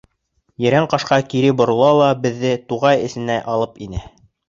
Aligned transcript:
Ерәнҡашҡа 0.65 1.19
кире 1.35 1.53
борола 1.61 1.91
ла 2.01 2.09
беҙҙе 2.25 2.57
туғай 2.69 3.07
эсенә 3.11 3.41
алып 3.57 3.83
инә. 3.91 4.07